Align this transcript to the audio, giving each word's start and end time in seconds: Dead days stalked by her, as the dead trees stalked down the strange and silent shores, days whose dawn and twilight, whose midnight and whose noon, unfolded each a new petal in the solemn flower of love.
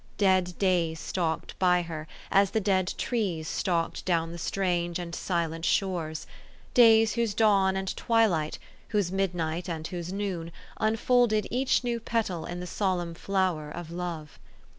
Dead 0.17 0.57
days 0.57 0.99
stalked 0.99 1.53
by 1.59 1.83
her, 1.83 2.07
as 2.31 2.49
the 2.49 2.59
dead 2.59 2.91
trees 2.97 3.47
stalked 3.47 4.03
down 4.03 4.31
the 4.31 4.39
strange 4.39 4.97
and 4.97 5.13
silent 5.13 5.63
shores, 5.63 6.25
days 6.73 7.13
whose 7.13 7.35
dawn 7.35 7.75
and 7.75 7.95
twilight, 7.95 8.57
whose 8.87 9.11
midnight 9.11 9.69
and 9.69 9.85
whose 9.89 10.11
noon, 10.11 10.51
unfolded 10.77 11.45
each 11.51 11.83
a 11.83 11.85
new 11.85 11.99
petal 11.99 12.45
in 12.47 12.59
the 12.59 12.65
solemn 12.65 13.13
flower 13.13 13.69
of 13.69 13.91
love. 13.91 14.39